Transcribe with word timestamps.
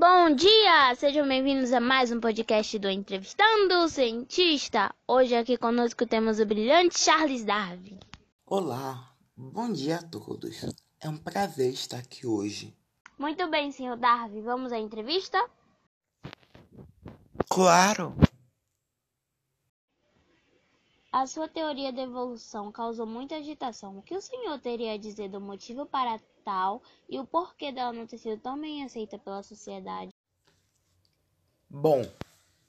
Bom 0.00 0.34
dia! 0.34 0.94
Sejam 0.94 1.28
bem-vindos 1.28 1.74
a 1.74 1.78
mais 1.78 2.10
um 2.10 2.18
podcast 2.18 2.78
do 2.78 2.88
Entrevistando 2.88 3.80
o 3.84 3.88
Cientista. 3.90 4.94
Hoje 5.06 5.36
aqui 5.36 5.58
conosco 5.58 6.06
temos 6.06 6.40
o 6.40 6.46
brilhante 6.46 6.98
Charles 6.98 7.44
Darwin. 7.44 8.00
Olá, 8.46 9.12
bom 9.36 9.70
dia 9.70 9.96
a 9.96 10.02
todos. 10.02 10.64
É 11.02 11.06
um 11.06 11.18
prazer 11.18 11.74
estar 11.74 11.98
aqui 11.98 12.26
hoje. 12.26 12.74
Muito 13.18 13.46
bem, 13.50 13.70
senhor 13.70 13.98
Darwin, 13.98 14.40
vamos 14.40 14.72
à 14.72 14.78
entrevista? 14.78 15.38
Claro! 17.50 18.16
A 21.12 21.26
sua 21.26 21.48
teoria 21.48 21.92
da 21.92 22.02
evolução 22.02 22.70
causou 22.70 23.04
muita 23.04 23.34
agitação. 23.34 23.98
O 23.98 24.02
que 24.02 24.16
o 24.16 24.20
senhor 24.20 24.60
teria 24.60 24.92
a 24.92 24.96
dizer 24.96 25.28
do 25.28 25.40
motivo 25.40 25.84
para 25.84 26.20
tal 26.44 26.80
e 27.08 27.18
o 27.18 27.26
porquê 27.26 27.72
dela 27.72 27.92
não 27.92 28.06
ter 28.06 28.18
sido 28.18 28.40
tão 28.40 28.60
bem 28.60 28.84
aceita 28.84 29.18
pela 29.18 29.42
sociedade? 29.42 30.10
Bom, 31.68 32.08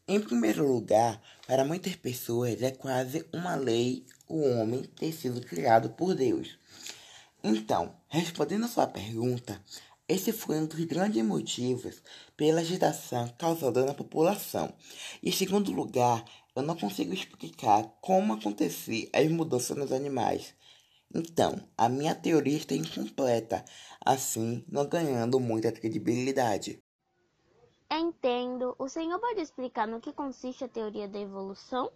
em 0.08 0.20
primeiro 0.20 0.68
lugar, 0.68 1.22
para 1.46 1.64
muitas 1.64 1.96
pessoas 1.96 2.64
é 2.64 2.72
quase 2.72 3.28
uma 3.32 3.54
lei 3.54 4.06
o 4.28 4.42
homem 4.42 4.84
ter 4.84 5.12
sido 5.12 5.46
criado 5.46 5.92
por 5.92 6.16
Deus. 6.16 6.58
Então, 7.44 7.96
respondendo 8.08 8.66
a 8.66 8.68
sua 8.68 8.88
pergunta, 8.88 9.64
esse 10.08 10.34
foi 10.34 10.58
um 10.58 10.66
dos 10.66 10.84
grandes 10.84 11.24
motivos 11.24 12.02
pela 12.36 12.62
agitação 12.62 13.30
causada 13.38 13.86
na 13.86 13.94
população. 13.94 14.74
E 15.24 15.30
em 15.30 15.32
segundo 15.32 15.72
lugar, 15.72 16.26
eu 16.56 16.62
não 16.62 16.76
consigo 16.76 17.14
explicar 17.14 17.84
como 18.02 18.34
aconteciam 18.34 19.10
as 19.14 19.30
mudanças 19.30 19.78
nos 19.78 19.92
animais. 19.92 20.54
Então, 21.14 21.68
a 21.78 21.90
minha 21.90 22.16
teoria 22.16 22.58
está 22.58 22.74
incompleta, 22.74 23.66
assim 24.06 24.64
não 24.68 24.86
ganhando 24.88 25.40
muita 25.40 25.72
credibilidade. 25.72 26.82
Entendo. 27.90 28.74
O 28.80 28.88
senhor 28.88 29.20
pode 29.20 29.42
explicar 29.42 29.86
no 29.88 30.00
que 30.00 30.14
consiste 30.14 30.64
a 30.64 30.70
teoria 30.70 31.08
da 31.10 31.20
evolução? 31.20 31.92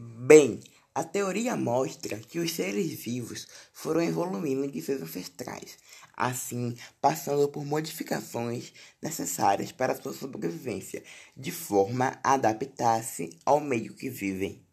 Bem, 0.00 0.60
a 0.94 1.02
teoria 1.02 1.56
mostra 1.56 2.20
que 2.20 2.38
os 2.38 2.52
seres 2.52 3.02
vivos 3.02 3.48
foram 3.72 4.00
evoluindo 4.00 4.70
de 4.70 4.80
seus 4.80 5.02
ancestrais, 5.02 5.76
assim 6.16 6.76
passando 7.00 7.48
por 7.48 7.64
modificações 7.64 8.72
necessárias 9.02 9.72
para 9.72 10.00
sua 10.00 10.12
sobrevivência, 10.12 11.02
de 11.36 11.50
forma 11.50 12.16
a 12.22 12.34
adaptar-se 12.34 13.36
ao 13.44 13.58
meio 13.58 13.92
que 13.92 14.08
vivem. 14.08 14.64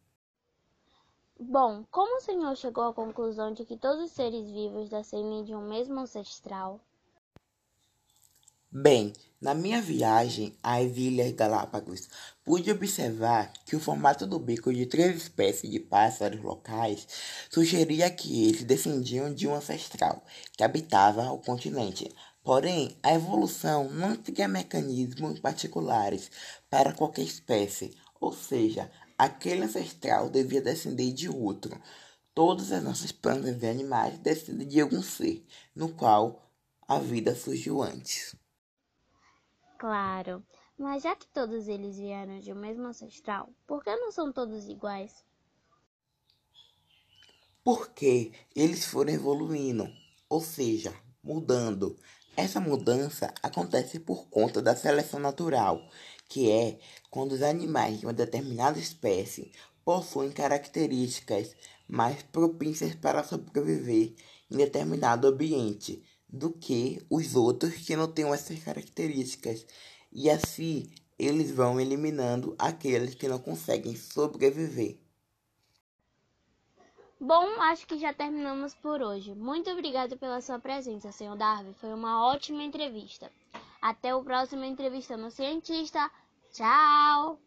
Bom, 1.39 1.83
como 1.89 2.17
o 2.17 2.21
senhor 2.21 2.55
chegou 2.55 2.83
à 2.83 2.93
conclusão 2.93 3.51
de 3.51 3.65
que 3.65 3.77
todos 3.77 4.05
os 4.05 4.11
seres 4.11 4.51
vivos 4.51 4.91
descendem 4.91 5.43
de 5.43 5.55
um 5.55 5.67
mesmo 5.67 5.99
ancestral? 6.01 6.79
Bem, 8.71 9.11
na 9.41 9.53
minha 9.53 9.81
viagem 9.81 10.57
às 10.63 10.95
Ilhas 10.97 11.31
Galápagos, 11.33 12.07
pude 12.43 12.71
observar 12.71 13.51
que 13.65 13.75
o 13.75 13.79
formato 13.79 14.25
do 14.25 14.39
bico 14.39 14.73
de 14.73 14.85
três 14.85 15.15
espécies 15.15 15.69
de 15.69 15.79
pássaros 15.79 16.41
locais 16.41 17.07
sugeria 17.49 18.09
que 18.09 18.47
eles 18.47 18.63
descendiam 18.63 19.33
de 19.33 19.47
um 19.47 19.55
ancestral 19.55 20.23
que 20.53 20.63
habitava 20.63 21.31
o 21.31 21.39
continente. 21.39 22.09
Porém, 22.43 22.95
a 23.01 23.13
evolução 23.13 23.89
não 23.89 24.15
tinha 24.15 24.47
mecanismos 24.47 25.39
particulares 25.39 26.29
para 26.69 26.93
qualquer 26.93 27.23
espécie, 27.23 27.95
ou 28.21 28.31
seja, 28.31 28.89
aquele 29.17 29.63
ancestral 29.63 30.29
devia 30.29 30.61
descender 30.61 31.11
de 31.11 31.27
outro. 31.27 31.81
Todas 32.33 32.71
as 32.71 32.83
nossas 32.83 33.11
plantas 33.11 33.61
e 33.61 33.67
animais 33.67 34.17
descendem 34.19 34.67
de 34.67 34.79
algum 34.79 35.01
ser, 35.01 35.45
no 35.75 35.89
qual 35.89 36.51
a 36.87 36.99
vida 36.99 37.33
surgiu 37.33 37.81
antes. 37.81 38.35
Claro, 39.77 40.41
mas 40.77 41.03
já 41.03 41.15
que 41.15 41.27
todos 41.27 41.67
eles 41.67 41.97
vieram 41.97 42.39
de 42.39 42.51
um 42.51 42.55
mesmo 42.55 42.85
ancestral, 42.87 43.49
por 43.67 43.83
que 43.83 43.93
não 43.95 44.11
são 44.11 44.31
todos 44.31 44.67
iguais? 44.67 45.23
Porque 47.63 48.31
eles 48.55 48.85
foram 48.85 49.11
evoluindo, 49.11 49.91
ou 50.29 50.39
seja, 50.39 50.93
mudando. 51.21 51.97
Essa 52.37 52.59
mudança 52.59 53.33
acontece 53.41 53.99
por 53.99 54.27
conta 54.29 54.61
da 54.61 54.75
seleção 54.75 55.19
natural, 55.19 55.89
que 56.29 56.49
é 56.49 56.79
quando 57.09 57.33
os 57.33 57.41
animais 57.41 57.99
de 57.99 58.05
uma 58.05 58.13
determinada 58.13 58.79
espécie 58.79 59.51
possuem 59.83 60.31
características 60.31 61.55
mais 61.87 62.23
propícias 62.23 62.95
para 62.95 63.23
sobreviver 63.23 64.15
em 64.49 64.57
determinado 64.57 65.27
ambiente 65.27 66.03
do 66.27 66.51
que 66.51 67.05
os 67.09 67.35
outros 67.35 67.73
que 67.75 67.95
não 67.95 68.11
têm 68.11 68.25
essas 68.31 68.59
características. 68.63 69.65
E 70.11 70.29
assim 70.29 70.89
eles 71.17 71.51
vão 71.51 71.79
eliminando 71.79 72.55
aqueles 72.59 73.15
que 73.15 73.27
não 73.27 73.39
conseguem 73.39 73.95
sobreviver. 73.95 74.97
Bom, 77.19 77.61
acho 77.61 77.87
que 77.87 77.97
já 77.97 78.13
terminamos 78.13 78.75
por 78.75 79.01
hoje. 79.01 79.33
Muito 79.33 79.69
obrigado 79.69 80.17
pela 80.17 80.41
sua 80.41 80.59
presença, 80.59 81.11
senhor 81.11 81.37
Darwin. 81.37 81.73
Foi 81.73 81.93
uma 81.93 82.27
ótima 82.27 82.63
entrevista. 82.63 83.31
Até 83.81 84.13
o 84.13 84.23
próximo 84.23 84.63
Entrevistando 84.65 85.31
Cientista. 85.31 86.11
Tchau! 86.51 87.39